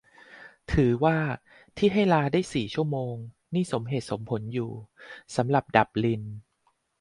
[0.73, 1.17] ถือว่า
[1.77, 3.15] ที่ให้ลาได้สี่ชั่วโมง
[3.53, 4.71] นี่สมเหตุสมผลอยู่
[5.35, 6.23] สำหรับดับลิน